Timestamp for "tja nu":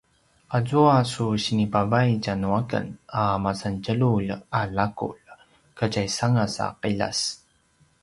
2.23-2.49